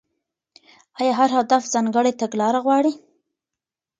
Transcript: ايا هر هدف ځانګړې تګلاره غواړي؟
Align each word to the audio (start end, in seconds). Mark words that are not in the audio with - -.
ايا 0.99 1.13
هر 1.19 1.29
هدف 1.37 1.63
ځانګړې 1.73 2.11
تګلاره 2.21 2.59
غواړي؟ 2.65 2.93